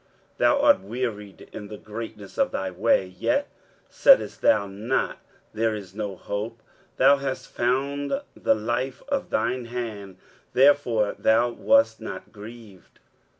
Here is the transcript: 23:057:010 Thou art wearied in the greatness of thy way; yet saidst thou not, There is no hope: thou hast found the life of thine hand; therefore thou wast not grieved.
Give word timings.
23:057:010 0.37 0.37
Thou 0.37 0.61
art 0.61 0.79
wearied 0.79 1.49
in 1.53 1.67
the 1.67 1.77
greatness 1.77 2.39
of 2.39 2.49
thy 2.49 2.71
way; 2.71 3.05
yet 3.05 3.47
saidst 3.87 4.41
thou 4.41 4.65
not, 4.65 5.19
There 5.53 5.75
is 5.75 5.93
no 5.93 6.15
hope: 6.15 6.63
thou 6.97 7.17
hast 7.17 7.47
found 7.47 8.19
the 8.35 8.55
life 8.55 9.03
of 9.09 9.29
thine 9.29 9.65
hand; 9.65 10.17
therefore 10.53 11.15
thou 11.19 11.51
wast 11.51 12.01
not 12.01 12.31
grieved. 12.31 12.97